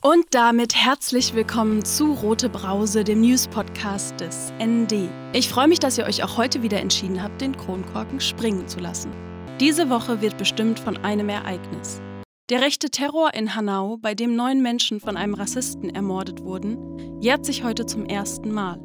[0.00, 5.10] Und damit herzlich willkommen zu Rote Brause, dem News-Podcast des ND.
[5.32, 8.78] Ich freue mich, dass ihr euch auch heute wieder entschieden habt, den Kronkorken springen zu
[8.78, 9.10] lassen.
[9.58, 12.00] Diese Woche wird bestimmt von einem Ereignis.
[12.48, 17.44] Der rechte Terror in Hanau, bei dem neun Menschen von einem Rassisten ermordet wurden, jährt
[17.44, 18.80] sich heute zum ersten Mal.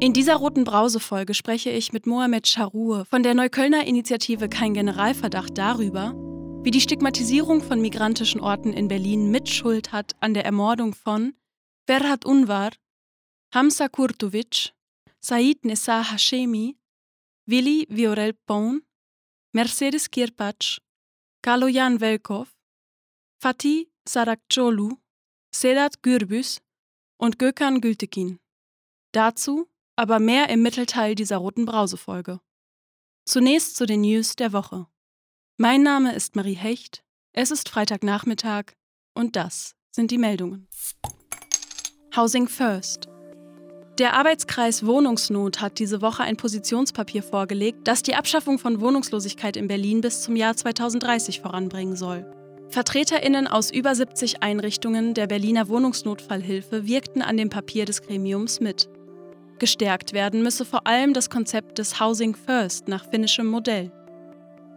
[0.00, 5.58] In dieser Roten Brause-Folge spreche ich mit Mohamed Charur von der Neuköllner Initiative Kein Generalverdacht
[5.58, 6.14] darüber,
[6.66, 11.36] wie die Stigmatisierung von migrantischen Orten in Berlin Mitschuld hat an der Ermordung von
[11.86, 12.72] Ferhat Unvar,
[13.54, 14.72] Hamza Kurtovic,
[15.20, 16.76] Said Nessa Hashemi,
[17.46, 18.82] Willi Viorel Poun,
[19.52, 20.78] Mercedes Kirpac,
[21.40, 22.48] Kaloyan Velkov,
[23.40, 24.96] Fatih Sarakçolu,
[25.54, 26.60] Sedat Gürbüz
[27.16, 28.40] und Gökhan Gültekin.
[29.12, 32.40] Dazu aber mehr im Mittelteil dieser roten Brause-Folge.
[33.24, 34.88] Zunächst zu den News der Woche.
[35.58, 37.02] Mein Name ist Marie Hecht,
[37.32, 38.74] es ist Freitagnachmittag
[39.14, 40.68] und das sind die Meldungen.
[42.14, 43.08] Housing First.
[43.98, 49.66] Der Arbeitskreis Wohnungsnot hat diese Woche ein Positionspapier vorgelegt, das die Abschaffung von Wohnungslosigkeit in
[49.66, 52.30] Berlin bis zum Jahr 2030 voranbringen soll.
[52.68, 58.90] Vertreterinnen aus über 70 Einrichtungen der Berliner Wohnungsnotfallhilfe wirkten an dem Papier des Gremiums mit.
[59.58, 63.90] Gestärkt werden müsse vor allem das Konzept des Housing First nach finnischem Modell.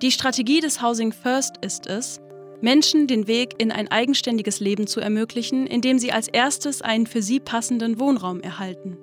[0.01, 2.21] Die Strategie des Housing First ist es,
[2.61, 7.21] Menschen den Weg in ein eigenständiges Leben zu ermöglichen, indem sie als erstes einen für
[7.21, 8.97] sie passenden Wohnraum erhalten.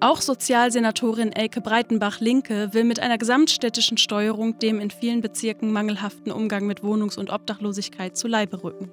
[0.00, 6.66] Auch Sozialsenatorin Elke Breitenbach-Linke will mit einer gesamtstädtischen Steuerung dem in vielen Bezirken mangelhaften Umgang
[6.66, 8.90] mit Wohnungs- und Obdachlosigkeit zu Leibe rücken.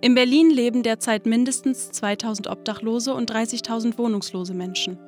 [0.00, 4.98] In Berlin leben derzeit mindestens 2000 Obdachlose und 30.000 wohnungslose Menschen.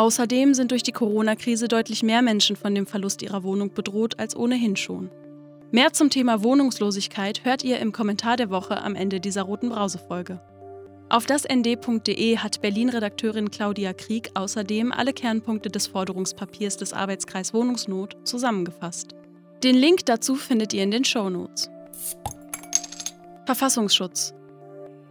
[0.00, 4.34] Außerdem sind durch die Corona-Krise deutlich mehr Menschen von dem Verlust ihrer Wohnung bedroht als
[4.34, 5.10] ohnehin schon.
[5.72, 10.40] Mehr zum Thema Wohnungslosigkeit hört ihr im Kommentar der Woche am Ende dieser roten Brausefolge.
[11.10, 18.16] Auf das nd.de hat Berlin-Redakteurin Claudia Krieg außerdem alle Kernpunkte des Forderungspapiers des Arbeitskreis Wohnungsnot
[18.24, 19.14] zusammengefasst.
[19.62, 21.68] Den Link dazu findet ihr in den Show Notes.
[23.44, 24.32] Verfassungsschutz.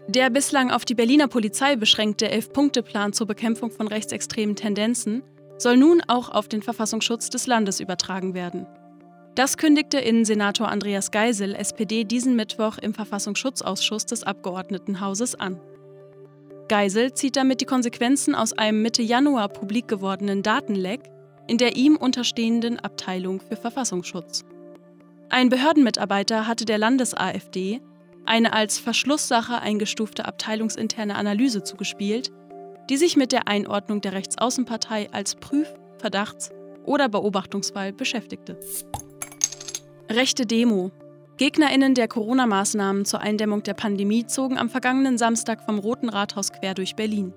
[0.09, 5.21] Der bislang auf die Berliner Polizei beschränkte Elf-Punkte-Plan zur Bekämpfung von rechtsextremen Tendenzen
[5.59, 8.65] soll nun auch auf den Verfassungsschutz des Landes übertragen werden.
[9.35, 15.59] Das kündigte Innensenator Andreas Geisel, SPD, diesen Mittwoch im Verfassungsschutzausschuss des Abgeordnetenhauses an.
[16.69, 21.01] Geisel zieht damit die Konsequenzen aus einem Mitte Januar publik gewordenen Datenleck
[21.45, 24.43] in der ihm unterstehenden Abteilung für Verfassungsschutz.
[25.29, 27.81] Ein Behördenmitarbeiter hatte der Landes-AfD
[28.29, 32.31] eine als Verschlusssache eingestufte abteilungsinterne Analyse zugespielt,
[32.89, 36.51] die sich mit der Einordnung der Rechtsaußenpartei als Prüf-, Verdachts-
[36.85, 38.59] oder Beobachtungsfall beschäftigte.
[40.09, 40.91] Rechte Demo.
[41.37, 46.73] Gegnerinnen der Corona-Maßnahmen zur Eindämmung der Pandemie zogen am vergangenen Samstag vom Roten Rathaus quer
[46.73, 47.33] durch Berlin.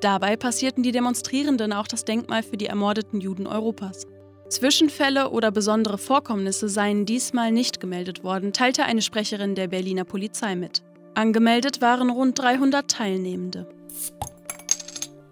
[0.00, 4.06] Dabei passierten die Demonstrierenden auch das Denkmal für die ermordeten Juden Europas.
[4.54, 10.54] Zwischenfälle oder besondere Vorkommnisse seien diesmal nicht gemeldet worden, teilte eine Sprecherin der Berliner Polizei
[10.54, 10.84] mit.
[11.14, 13.66] Angemeldet waren rund 300 Teilnehmende.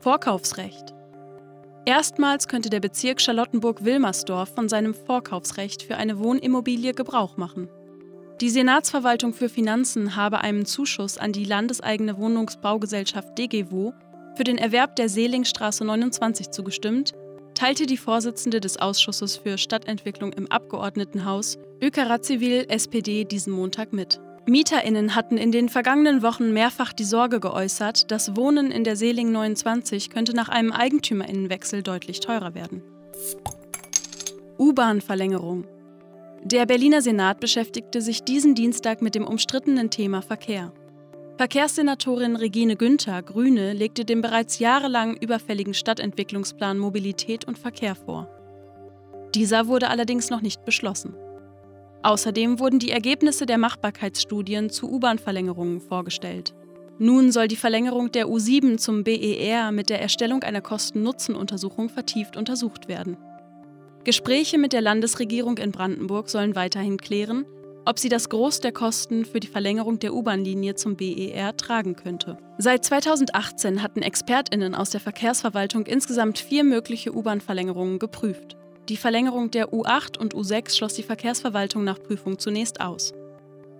[0.00, 0.92] Vorkaufsrecht.
[1.84, 7.68] Erstmals könnte der Bezirk Charlottenburg-Wilmersdorf von seinem Vorkaufsrecht für eine Wohnimmobilie Gebrauch machen.
[8.40, 13.92] Die Senatsverwaltung für Finanzen habe einem Zuschuss an die landeseigene Wohnungsbaugesellschaft DGWO
[14.34, 17.14] für den Erwerb der Seelingstraße 29 zugestimmt,
[17.62, 24.20] teilte die Vorsitzende des Ausschusses für Stadtentwicklung im Abgeordnetenhaus, Öka Ratzivil, SPD, diesen Montag mit.
[24.46, 29.30] MieterInnen hatten in den vergangenen Wochen mehrfach die Sorge geäußert, das Wohnen in der Seeling
[29.30, 32.82] 29 könnte nach einem EigentümerInnenwechsel deutlich teurer werden.
[34.58, 35.64] U-Bahn-Verlängerung.
[36.42, 40.72] Der Berliner Senat beschäftigte sich diesen Dienstag mit dem umstrittenen Thema Verkehr.
[41.38, 48.28] Verkehrssenatorin Regine Günther, Grüne, legte den bereits jahrelang überfälligen Stadtentwicklungsplan Mobilität und Verkehr vor.
[49.34, 51.14] Dieser wurde allerdings noch nicht beschlossen.
[52.02, 56.54] Außerdem wurden die Ergebnisse der Machbarkeitsstudien zu U-Bahn-Verlängerungen vorgestellt.
[56.98, 62.88] Nun soll die Verlängerung der U7 zum BER mit der Erstellung einer Kosten-Nutzen-Untersuchung vertieft untersucht
[62.88, 63.16] werden.
[64.04, 67.46] Gespräche mit der Landesregierung in Brandenburg sollen weiterhin klären,
[67.84, 72.38] ob sie das Groß der Kosten für die Verlängerung der U-Bahn-Linie zum BER tragen könnte.
[72.58, 78.56] Seit 2018 hatten Expertinnen aus der Verkehrsverwaltung insgesamt vier mögliche U-Bahn-Verlängerungen geprüft.
[78.88, 83.12] Die Verlängerung der U8 und U6 schloss die Verkehrsverwaltung nach Prüfung zunächst aus.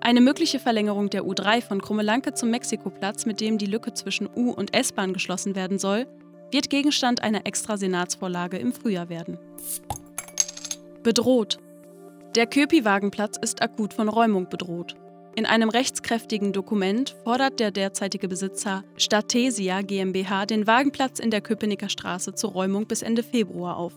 [0.00, 4.52] Eine mögliche Verlängerung der U3 von Krummelanke zum Mexikoplatz, mit dem die Lücke zwischen U-
[4.52, 6.06] und S-Bahn geschlossen werden soll,
[6.50, 9.38] wird Gegenstand einer extra Senatsvorlage im Frühjahr werden.
[11.02, 11.58] Bedroht
[12.34, 14.96] der Köpi-Wagenplatz ist akut von Räumung bedroht.
[15.34, 21.90] In einem rechtskräftigen Dokument fordert der derzeitige Besitzer Statesia GmbH den Wagenplatz in der Köpenicker
[21.90, 23.92] Straße zur Räumung bis Ende Februar auf.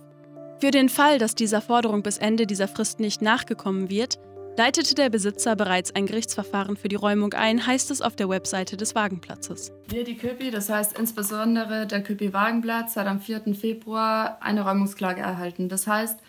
[0.59, 4.19] Für den Fall, dass dieser Forderung bis Ende dieser Frist nicht nachgekommen wird,
[4.57, 8.75] leitete der Besitzer bereits ein Gerichtsverfahren für die Räumung ein, heißt es auf der Webseite
[8.77, 9.71] des Wagenplatzes.
[9.87, 13.53] Wir, die Köpi, das heißt insbesondere der Köpi Wagenplatz, hat am 4.
[13.53, 15.67] Februar eine Räumungsklage erhalten.
[15.67, 16.19] Das heißt,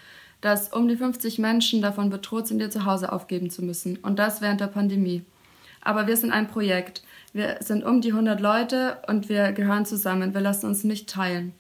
[0.41, 3.97] dass um die 50 Menschen davon bedroht sind, ihr Zuhause aufgeben zu müssen.
[3.99, 5.25] Und das während der Pandemie.
[5.81, 7.03] Aber wir sind ein Projekt.
[7.33, 10.35] Wir sind um die 100 Leute und wir gehören zusammen.
[10.35, 11.53] Wir lassen uns nicht teilen.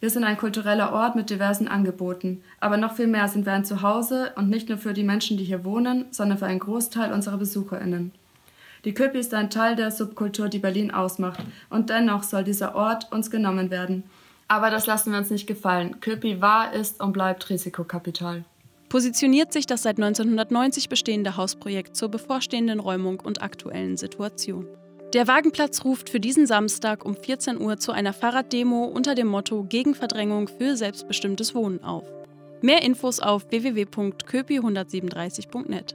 [0.00, 2.42] Wir sind ein kultureller Ort mit diversen Angeboten.
[2.60, 5.44] Aber noch viel mehr sind wir ein Zuhause und nicht nur für die Menschen, die
[5.44, 8.12] hier wohnen, sondern für einen Großteil unserer BesucherInnen.
[8.84, 11.40] Die Köpi ist ein Teil der Subkultur, die Berlin ausmacht.
[11.68, 14.04] Und dennoch soll dieser Ort uns genommen werden.
[14.48, 16.00] Aber das lassen wir uns nicht gefallen.
[16.00, 18.44] Köpi war, ist und bleibt Risikokapital.
[18.88, 24.66] Positioniert sich das seit 1990 bestehende Hausprojekt zur bevorstehenden Räumung und aktuellen Situation.
[25.12, 29.64] Der Wagenplatz ruft für diesen Samstag um 14 Uhr zu einer Fahrraddemo unter dem Motto
[29.64, 32.04] Gegen Verdrängung für selbstbestimmtes Wohnen auf.
[32.62, 35.94] Mehr Infos auf www.köpi137.net.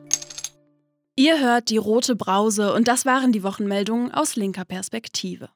[1.16, 5.50] Ihr hört die rote Brause und das waren die Wochenmeldungen aus linker Perspektive.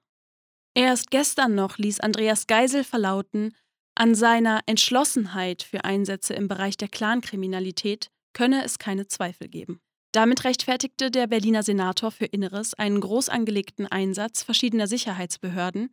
[0.77, 3.51] Erst gestern noch ließ Andreas Geisel verlauten,
[3.95, 9.79] an seiner Entschlossenheit für Einsätze im Bereich der Clankriminalität könne es keine Zweifel geben.
[10.12, 15.89] Damit rechtfertigte der Berliner Senator für Inneres einen groß angelegten Einsatz verschiedener Sicherheitsbehörden,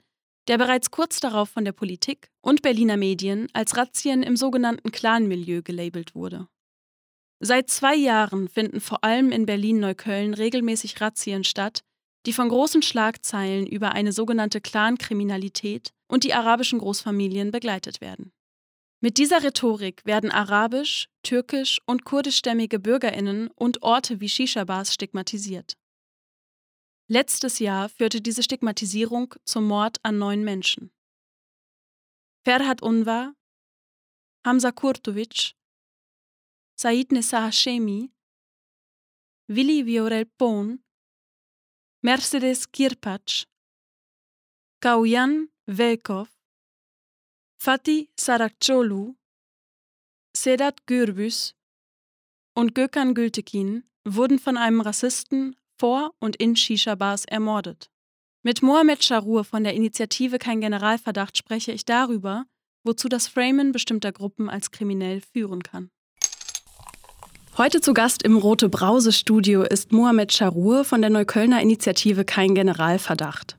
[0.49, 5.63] der bereits kurz darauf von der Politik und Berliner Medien als Razzien im sogenannten Clanmilieu
[5.63, 6.47] gelabelt wurde.
[7.41, 11.85] Seit zwei Jahren finden vor allem in Berlin-Neukölln regelmäßig Razzien statt,
[12.27, 18.33] die von großen Schlagzeilen über eine sogenannte Clankriminalität und die arabischen Großfamilien begleitet werden.
[19.01, 25.77] Mit dieser Rhetorik werden arabisch, türkisch und kurdischstämmige Bürgerinnen und Orte wie Shisha-Bars stigmatisiert.
[27.07, 30.91] Letztes Jahr führte diese Stigmatisierung zum Mord an neun Menschen.
[32.45, 33.35] Ferhat Unvar,
[34.47, 35.55] Hamza Kurtovic,
[36.77, 38.11] Said Nessa Hashemi,
[39.49, 40.84] Willi Viorel Pon
[42.07, 43.47] Mercedes Kirpac,
[44.83, 46.27] Kauyan Velkov,
[47.57, 49.15] Fatih Sarakçoğlu,
[50.37, 51.55] Sedat Gürbüz
[52.55, 57.91] und Gökhan Gültekin wurden von einem Rassisten vor und in Shisha-Bars ermordet.
[58.43, 62.45] Mit Mohamed Charur von der Initiative Kein Generalverdacht spreche ich darüber,
[62.83, 65.91] wozu das Framen bestimmter Gruppen als kriminell führen kann.
[67.57, 72.57] Heute zu Gast im Rote Brause Studio ist Mohamed Charur von der Neuköllner Initiative Kein
[72.57, 73.57] Generalverdacht.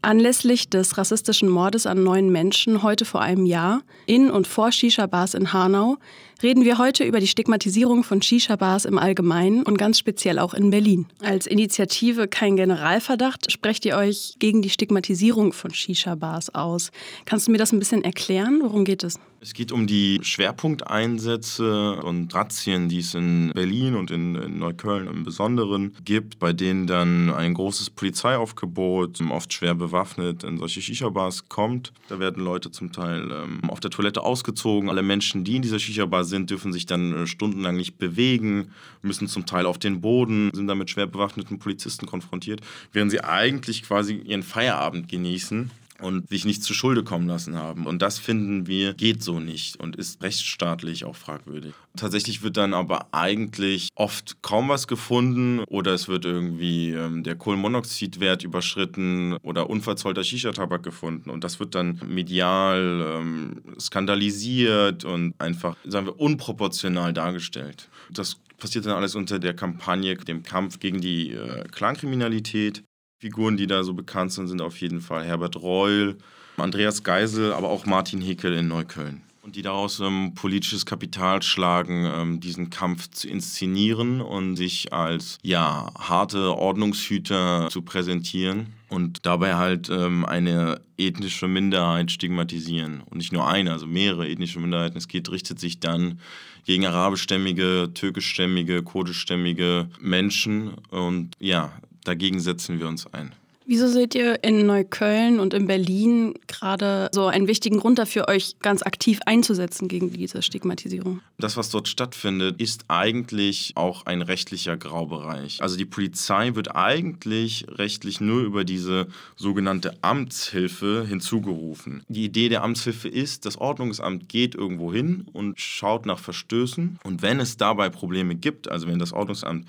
[0.00, 5.34] Anlässlich des rassistischen Mordes an neun Menschen heute vor einem Jahr in und vor Shisha-Bars
[5.34, 5.96] in Hanau
[6.42, 10.70] reden wir heute über die Stigmatisierung von Shisha-Bars im Allgemeinen und ganz speziell auch in
[10.70, 11.06] Berlin.
[11.20, 16.90] Als Initiative Kein Generalverdacht sprecht ihr euch gegen die Stigmatisierung von Shisha-Bars aus.
[17.24, 18.60] Kannst du mir das ein bisschen erklären?
[18.62, 19.18] Worum geht es?
[19.42, 25.24] Es geht um die Schwerpunkteinsätze und Razzien, die es in Berlin und in, Neukölln im
[25.24, 31.92] Besonderen gibt, bei denen dann ein großes Polizeiaufgebot, oft schwer bewaffnet, in solche Shisha-Bars kommt.
[32.08, 34.88] Da werden Leute zum Teil ähm, auf der Toilette ausgezogen.
[34.88, 39.28] Alle Menschen, die in dieser Shisha-Bar sind, dürfen sich dann äh, stundenlang nicht bewegen, müssen
[39.28, 42.60] zum Teil auf den Boden, sind dann mit schwer bewaffneten Polizisten konfrontiert,
[42.92, 45.70] während sie eigentlich quasi ihren Feierabend genießen
[46.02, 47.86] und sich nicht zu Schulde kommen lassen haben.
[47.86, 51.74] Und das finden wir geht so nicht und ist rechtsstaatlich auch fragwürdig.
[51.96, 57.36] Tatsächlich wird dann aber eigentlich oft kaum was gefunden oder es wird irgendwie ähm, der
[57.36, 65.76] Kohlenmonoxidwert überschritten oder unverzollter Shisha-Tabak gefunden und das wird dann medial ähm, skandalisiert und einfach,
[65.84, 67.88] sagen wir, unproportional dargestellt.
[68.10, 72.84] Das passiert dann alles unter der Kampagne, dem Kampf gegen die äh, Clankriminalität.
[73.22, 76.18] Figuren, die da so bekannt sind, sind auf jeden Fall Herbert Reul,
[76.56, 79.22] Andreas Geisel, aber auch Martin Hickel in Neukölln.
[79.42, 85.38] Und die daraus ähm, politisches Kapital schlagen, ähm, diesen Kampf zu inszenieren und sich als
[85.42, 93.02] ja, harte Ordnungshüter zu präsentieren und dabei halt ähm, eine ethnische Minderheit stigmatisieren.
[93.08, 94.98] Und nicht nur eine, also mehrere ethnische Minderheiten.
[94.98, 96.18] Es geht, richtet sich dann
[96.64, 100.74] gegen arabischstämmige, türkischstämmige, kurdischstämmige Menschen.
[100.90, 101.72] Und ja,
[102.04, 103.32] dagegen setzen wir uns ein.
[103.64, 108.56] Wieso seht ihr in Neukölln und in Berlin gerade so einen wichtigen Grund dafür, euch
[108.60, 111.20] ganz aktiv einzusetzen gegen diese Stigmatisierung?
[111.38, 115.62] Das, was dort stattfindet, ist eigentlich auch ein rechtlicher Graubereich.
[115.62, 119.06] Also die Polizei wird eigentlich rechtlich nur über diese
[119.36, 122.02] sogenannte Amtshilfe hinzugerufen.
[122.08, 126.98] Die Idee der Amtshilfe ist, das Ordnungsamt geht irgendwo hin und schaut nach Verstößen.
[127.04, 129.66] Und wenn es dabei Probleme gibt, also wenn das Ordnungsamt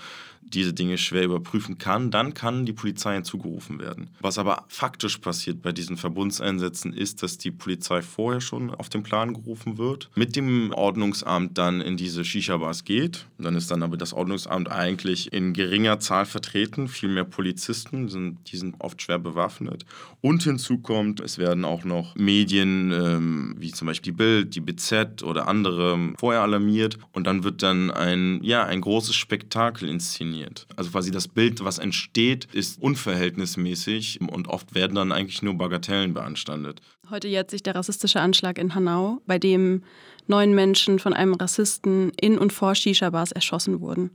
[0.53, 4.09] diese Dinge schwer überprüfen kann, dann kann die Polizei hinzugerufen werden.
[4.19, 9.03] Was aber faktisch passiert bei diesen Verbundseinsätzen ist, dass die Polizei vorher schon auf den
[9.03, 13.25] Plan gerufen wird, mit dem Ordnungsamt dann in diese Shisha-Bars geht.
[13.37, 18.39] Dann ist dann aber das Ordnungsamt eigentlich in geringer Zahl vertreten, viel mehr Polizisten, sind,
[18.51, 19.85] die sind oft schwer bewaffnet.
[20.21, 24.61] Und hinzu kommt, es werden auch noch Medien ähm, wie zum Beispiel die Bild, die
[24.61, 30.42] BZ oder andere vorher alarmiert und dann wird dann ein, ja, ein großes Spektakel inszeniert.
[30.75, 36.13] Also quasi das Bild, was entsteht, ist unverhältnismäßig und oft werden dann eigentlich nur Bagatellen
[36.13, 36.81] beanstandet.
[37.09, 39.83] Heute jährt sich der rassistische Anschlag in Hanau, bei dem
[40.27, 44.11] neun Menschen von einem Rassisten in und vor Shisha-Bars erschossen wurden.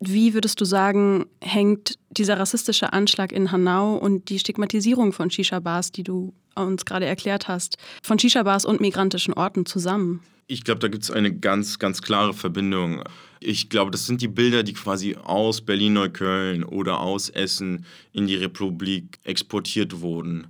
[0.00, 5.92] Wie würdest du sagen, hängt dieser rassistische Anschlag in Hanau und die Stigmatisierung von Shisha-Bars,
[5.92, 10.20] die du uns gerade erklärt hast, von Shisha-Bars und migrantischen Orten zusammen?
[10.46, 13.04] Ich glaube, da gibt es eine ganz, ganz klare Verbindung.
[13.42, 18.36] Ich glaube, das sind die Bilder, die quasi aus Berlin-Neukölln oder aus Essen in die
[18.36, 20.48] Republik exportiert wurden.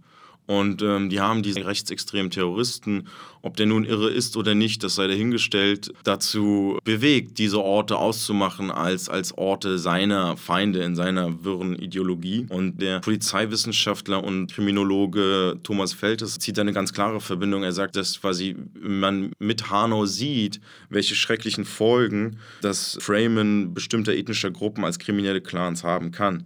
[0.50, 3.06] Und ähm, die haben diese rechtsextremen Terroristen,
[3.40, 8.72] ob der nun irre ist oder nicht, das sei dahingestellt, dazu bewegt, diese Orte auszumachen
[8.72, 12.46] als, als Orte seiner Feinde in seiner wirren Ideologie.
[12.48, 17.62] Und der Polizeiwissenschaftler und Kriminologe Thomas Feltes zieht eine ganz klare Verbindung.
[17.62, 24.50] Er sagt, dass quasi man mit Hanau sieht, welche schrecklichen Folgen das Framen bestimmter ethnischer
[24.50, 26.44] Gruppen als kriminelle Clans haben kann.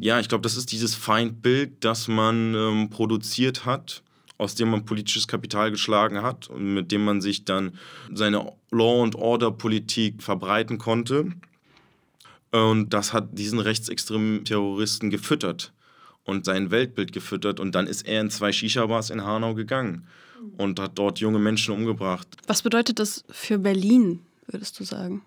[0.00, 4.02] Ja, ich glaube, das ist dieses Feindbild, das man ähm, produziert hat,
[4.38, 7.72] aus dem man politisches Kapital geschlagen hat und mit dem man sich dann
[8.14, 11.32] seine Law- and Order-Politik verbreiten konnte.
[12.52, 15.72] Und das hat diesen rechtsextremen Terroristen gefüttert
[16.24, 17.58] und sein Weltbild gefüttert.
[17.58, 20.06] Und dann ist er in zwei Shisha-Bars in Hanau gegangen
[20.56, 22.28] und hat dort junge Menschen umgebracht.
[22.46, 25.22] Was bedeutet das für Berlin, würdest du sagen?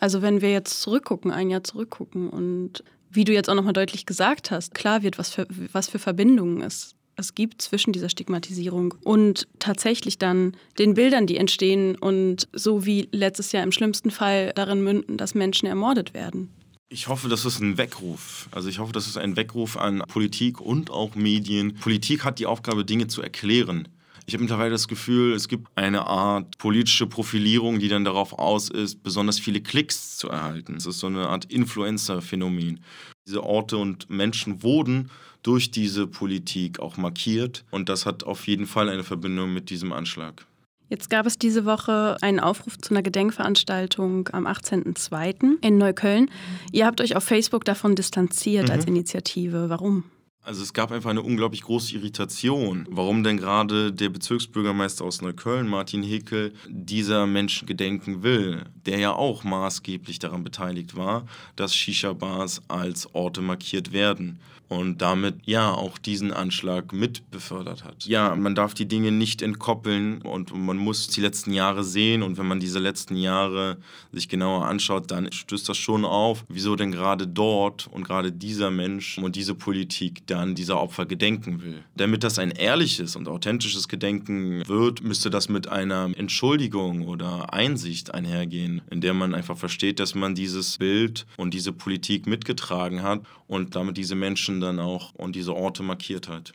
[0.00, 4.06] Also wenn wir jetzt zurückgucken, ein Jahr zurückgucken und wie du jetzt auch nochmal deutlich
[4.06, 8.94] gesagt hast, klar wird, was für, was für Verbindungen es, es gibt zwischen dieser Stigmatisierung
[9.02, 14.52] und tatsächlich dann den Bildern, die entstehen und so wie letztes Jahr im schlimmsten Fall
[14.54, 16.50] darin münden, dass Menschen ermordet werden.
[16.90, 18.48] Ich hoffe, das ist ein Weckruf.
[18.50, 21.74] Also ich hoffe, das ist ein Weckruf an Politik und auch Medien.
[21.74, 23.88] Politik hat die Aufgabe, Dinge zu erklären.
[24.28, 28.68] Ich habe mittlerweile das Gefühl, es gibt eine Art politische Profilierung, die dann darauf aus
[28.68, 30.74] ist, besonders viele Klicks zu erhalten.
[30.76, 32.80] Es ist so eine Art Influencer-Phänomen.
[33.26, 35.10] Diese Orte und Menschen wurden
[35.42, 39.94] durch diese Politik auch markiert und das hat auf jeden Fall eine Verbindung mit diesem
[39.94, 40.44] Anschlag.
[40.90, 45.62] Jetzt gab es diese Woche einen Aufruf zu einer Gedenkveranstaltung am 18.02.
[45.62, 46.30] in Neukölln.
[46.70, 48.72] Ihr habt euch auf Facebook davon distanziert mhm.
[48.72, 49.70] als Initiative.
[49.70, 50.04] Warum?
[50.48, 55.68] Also es gab einfach eine unglaublich große Irritation, warum denn gerade der Bezirksbürgermeister aus Neukölln,
[55.68, 61.26] Martin Hickel, dieser Menschen gedenken will, der ja auch maßgeblich daran beteiligt war,
[61.56, 68.04] dass Shisha-Bars als Orte markiert werden und damit ja auch diesen Anschlag mit befördert hat.
[68.06, 72.38] Ja, man darf die Dinge nicht entkoppeln und man muss die letzten Jahre sehen und
[72.38, 73.78] wenn man diese letzten Jahre
[74.12, 78.70] sich genauer anschaut, dann stößt das schon auf, wieso denn gerade dort und gerade dieser
[78.70, 81.82] Mensch und diese Politik dann dieser Opfer gedenken will.
[81.96, 88.14] Damit das ein ehrliches und authentisches Gedenken wird, müsste das mit einer Entschuldigung oder Einsicht
[88.14, 93.22] einhergehen, in der man einfach versteht, dass man dieses Bild und diese Politik mitgetragen hat
[93.46, 96.52] und damit diese Menschen dann auch und diese Orte markiert hat.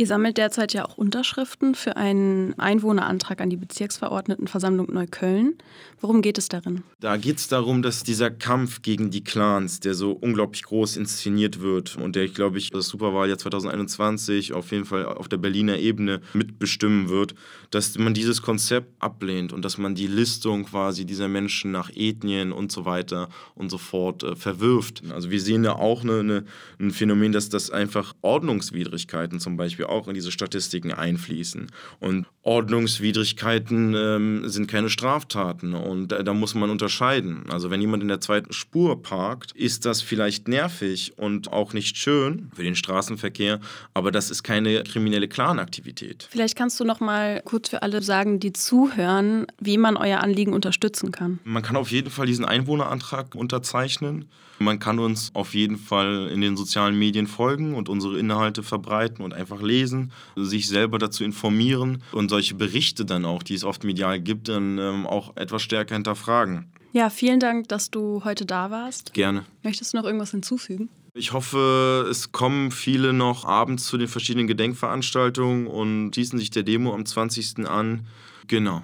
[0.00, 5.58] Ihr sammelt derzeit ja auch Unterschriften für einen Einwohnerantrag an die Bezirksverordnetenversammlung Neukölln.
[6.00, 6.84] Worum geht es darin?
[7.00, 11.60] Da geht es darum, dass dieser Kampf gegen die Clans, der so unglaublich groß inszeniert
[11.60, 15.76] wird und der, ich glaube ich, das Superwahljahr 2021 auf jeden Fall auf der Berliner
[15.76, 17.34] Ebene mitbestimmen wird,
[17.70, 22.52] dass man dieses Konzept ablehnt und dass man die Listung quasi dieser Menschen nach Ethnien
[22.52, 25.02] und so weiter und so fort äh, verwirft.
[25.10, 26.44] Also wir sehen da auch eine, eine,
[26.78, 31.70] ein Phänomen, dass das einfach Ordnungswidrigkeiten zum Beispiel auch in diese Statistiken einfließen.
[31.98, 37.44] Und Ordnungswidrigkeiten ähm, sind keine Straftaten und äh, da muss man unterscheiden.
[37.50, 41.98] Also wenn jemand in der zweiten Spur parkt, ist das vielleicht nervig und auch nicht
[41.98, 43.60] schön für den Straßenverkehr,
[43.92, 46.28] aber das ist keine kriminelle Clanaktivität.
[46.30, 50.54] Vielleicht kannst du noch mal kurz für alle sagen, die zuhören, wie man euer Anliegen
[50.54, 51.40] unterstützen kann.
[51.44, 54.30] Man kann auf jeden Fall diesen Einwohnerantrag unterzeichnen.
[54.62, 59.24] Man kann uns auf jeden Fall in den sozialen Medien folgen und unsere Inhalte verbreiten
[59.24, 63.84] und einfach lesen, sich selber dazu informieren und solche Berichte dann auch, die es oft
[63.84, 66.72] medial gibt, dann ähm, auch etwas stärker hinterfragen.
[66.92, 69.12] Ja, vielen Dank, dass du heute da warst.
[69.12, 69.44] Gerne.
[69.62, 70.88] Möchtest du noch irgendwas hinzufügen?
[71.12, 76.62] Ich hoffe, es kommen viele noch abends zu den verschiedenen Gedenkveranstaltungen und schließen sich der
[76.62, 77.68] Demo am 20.
[77.68, 78.06] an.
[78.46, 78.82] Genau.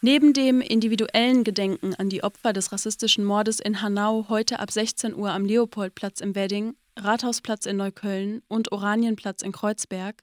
[0.00, 5.14] Neben dem individuellen Gedenken an die Opfer des rassistischen Mordes in Hanau heute ab 16
[5.14, 10.22] Uhr am Leopoldplatz im Wedding, Rathausplatz in Neukölln und Oranienplatz in Kreuzberg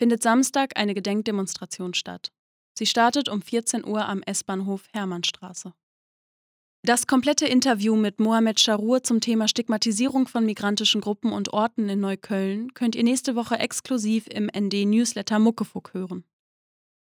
[0.00, 2.32] findet Samstag eine Gedenkdemonstration statt.
[2.72, 5.74] Sie startet um 14 Uhr am S-Bahnhof Hermannstraße.
[6.82, 12.00] Das komplette Interview mit Mohamed Charur zum Thema Stigmatisierung von migrantischen Gruppen und Orten in
[12.00, 16.24] Neukölln könnt ihr nächste Woche exklusiv im ND-Newsletter Muckefuck hören.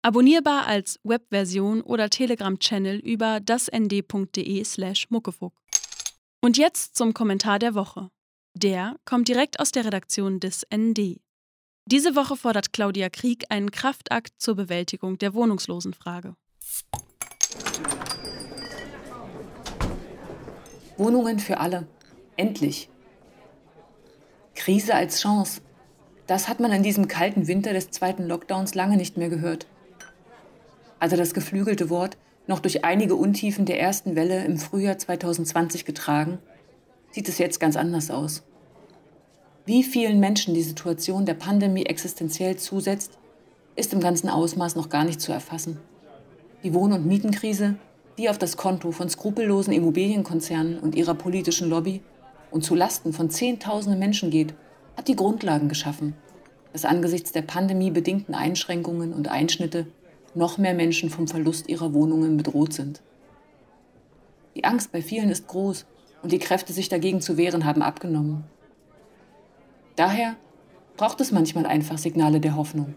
[0.03, 5.55] Abonnierbar als Webversion oder Telegram-Channel über dasnd.de/slash muckefuck.
[6.41, 8.11] Und jetzt zum Kommentar der Woche.
[8.55, 11.21] Der kommt direkt aus der Redaktion des ND.
[11.91, 16.35] Diese Woche fordert Claudia Krieg einen Kraftakt zur Bewältigung der Wohnungslosenfrage.
[20.97, 21.87] Wohnungen für alle.
[22.37, 22.89] Endlich.
[24.55, 25.63] Krise als Chance.
[26.27, 29.67] Das hat man in diesem kalten Winter des zweiten Lockdowns lange nicht mehr gehört
[31.01, 32.17] also das geflügelte Wort,
[32.47, 36.39] noch durch einige Untiefen der ersten Welle im Frühjahr 2020 getragen,
[37.11, 38.45] sieht es jetzt ganz anders aus.
[39.67, 43.19] Wie vielen Menschen die Situation der Pandemie existenziell zusetzt,
[43.77, 45.79] ist im ganzen Ausmaß noch gar nicht zu erfassen.
[46.65, 47.77] Die Wohn- und Mietenkrise,
[48.17, 52.01] die auf das Konto von skrupellosen Immobilienkonzernen und ihrer politischen Lobby
[52.51, 54.55] und zu Lasten von Zehntausenden Menschen geht,
[54.97, 56.15] hat die Grundlagen geschaffen,
[56.73, 59.87] dass angesichts der pandemiebedingten Einschränkungen und Einschnitte
[60.35, 63.03] noch mehr Menschen vom Verlust ihrer Wohnungen bedroht sind.
[64.57, 65.87] Die Angst bei vielen ist groß
[66.23, 68.45] und die Kräfte, sich dagegen zu wehren, haben abgenommen.
[69.97, 70.37] Daher
[70.97, 72.95] braucht es manchmal einfach Signale der Hoffnung.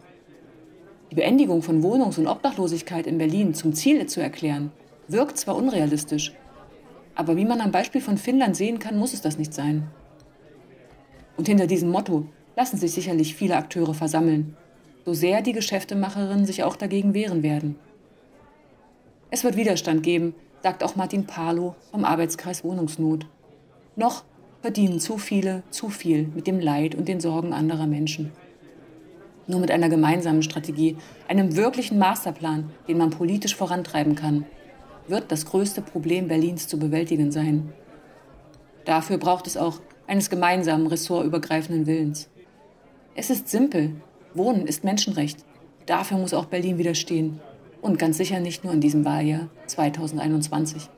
[1.12, 4.72] Die Beendigung von Wohnungs- und Obdachlosigkeit in Berlin zum Ziel zu erklären,
[5.08, 6.34] wirkt zwar unrealistisch,
[7.16, 9.88] aber wie man am Beispiel von Finnland sehen kann, muss es das nicht sein.
[11.38, 14.56] Und hinter diesem Motto lassen sich sicherlich viele Akteure versammeln,
[15.06, 17.76] so sehr die Geschäftemacherinnen sich auch dagegen wehren werden.
[19.30, 23.26] Es wird Widerstand geben, sagt auch Martin Palo vom Arbeitskreis Wohnungsnot.
[23.96, 24.24] Noch
[24.64, 28.32] verdienen zu viele zu viel mit dem Leid und den Sorgen anderer Menschen.
[29.46, 30.96] Nur mit einer gemeinsamen Strategie,
[31.28, 34.46] einem wirklichen Masterplan, den man politisch vorantreiben kann,
[35.10, 37.74] wird das größte Problem Berlins zu bewältigen sein.
[38.86, 42.30] Dafür braucht es auch eines gemeinsamen ressortübergreifenden Willens.
[43.16, 43.92] Es ist simpel,
[44.34, 45.44] Wohnen ist Menschenrecht.
[45.88, 47.42] Dafür muss auch Berlin widerstehen.
[47.82, 50.90] Und ganz sicher nicht nur in diesem Wahljahr 2021.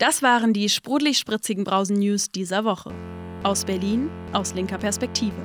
[0.00, 2.90] Das waren die sprudelig-spritzigen Brausen-News dieser Woche.
[3.42, 5.36] Aus Berlin, aus linker Perspektive.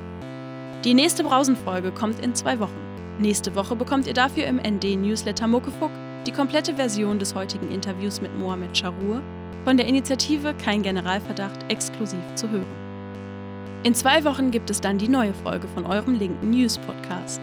[0.82, 2.80] Die nächste Brausenfolge kommt in zwei Wochen.
[3.18, 5.90] Nächste Woche bekommt ihr dafür im ND-Newsletter Muckefuck
[6.26, 9.20] die komplette Version des heutigen Interviews mit Mohamed Charur
[9.64, 13.82] von der Initiative Kein Generalverdacht exklusiv zu hören.
[13.82, 17.42] In zwei Wochen gibt es dann die neue Folge von eurem linken News-Podcast.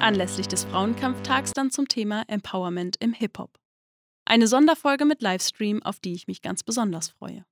[0.00, 3.50] Anlässlich des Frauenkampftags dann zum Thema Empowerment im Hip-Hop.
[4.28, 7.46] Eine Sonderfolge mit Livestream, auf die ich mich ganz besonders freue.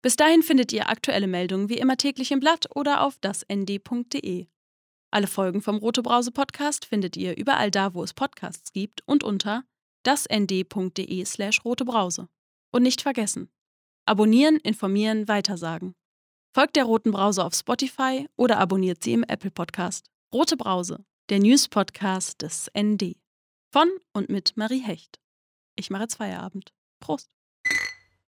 [0.00, 4.46] Bis dahin findet ihr aktuelle Meldungen wie immer täglich im Blatt oder auf dasnd.de.
[5.10, 9.22] Alle Folgen vom Rote Brause Podcast findet ihr überall da, wo es Podcasts gibt und
[9.22, 9.64] unter
[10.04, 12.28] dasnd.de/slash rotebrause.
[12.72, 13.50] Und nicht vergessen:
[14.06, 15.94] Abonnieren, informieren, weitersagen.
[16.54, 20.06] Folgt der Roten Brause auf Spotify oder abonniert sie im Apple Podcast.
[20.32, 23.16] Rote Brause, der News-Podcast des ND.
[23.70, 25.18] Von und mit Marie Hecht.
[25.78, 26.74] Ich mache jetzt Feierabend.
[26.98, 27.30] Prost.